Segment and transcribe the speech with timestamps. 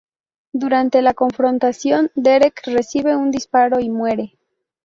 [0.51, 4.35] Durante la confrontación, Derek recibe un disparo y muere.